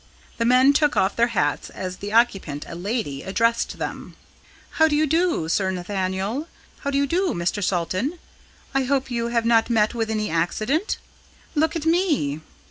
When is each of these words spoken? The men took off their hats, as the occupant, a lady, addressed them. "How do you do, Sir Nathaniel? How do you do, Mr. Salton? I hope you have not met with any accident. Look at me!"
The 0.39 0.45
men 0.45 0.73
took 0.73 0.97
off 0.97 1.15
their 1.15 1.27
hats, 1.37 1.69
as 1.69 1.97
the 1.97 2.11
occupant, 2.11 2.65
a 2.67 2.73
lady, 2.73 3.21
addressed 3.21 3.77
them. 3.77 4.15
"How 4.71 4.87
do 4.87 4.95
you 4.95 5.05
do, 5.05 5.47
Sir 5.47 5.69
Nathaniel? 5.69 6.47
How 6.79 6.89
do 6.89 6.97
you 6.97 7.05
do, 7.05 7.35
Mr. 7.35 7.63
Salton? 7.63 8.17
I 8.73 8.85
hope 8.85 9.11
you 9.11 9.27
have 9.27 9.45
not 9.45 9.69
met 9.69 9.93
with 9.93 10.09
any 10.09 10.31
accident. 10.31 10.97
Look 11.53 11.75
at 11.75 11.85
me!" 11.85 12.41